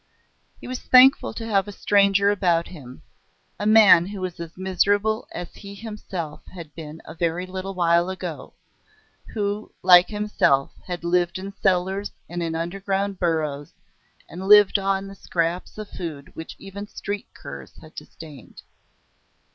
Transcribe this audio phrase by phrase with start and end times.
[0.59, 3.03] He was thankful to have a stranger about him,
[3.59, 8.09] a man who was as miserable as he himself had been a very little while
[8.09, 8.55] ago;
[9.35, 13.75] who, like himself, had lived in cellars and in underground burrows,
[14.27, 18.63] and lived on the scraps of food which even street curs had disdained.